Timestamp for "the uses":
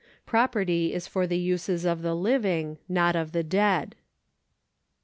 1.27-1.85